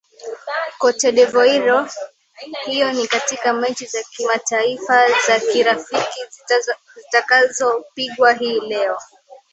[0.81, 1.89] cote devoire
[2.65, 6.19] hiyo ni katika mechi za kimataifa za kirafiki
[6.95, 8.97] zitakazopigwa hii leo